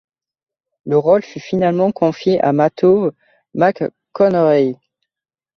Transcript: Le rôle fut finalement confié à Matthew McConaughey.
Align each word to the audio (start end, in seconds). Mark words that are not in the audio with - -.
Le 0.87 0.97
rôle 0.97 1.21
fut 1.21 1.39
finalement 1.39 1.91
confié 1.91 2.41
à 2.41 2.53
Matthew 2.53 3.11
McConaughey. 3.53 4.73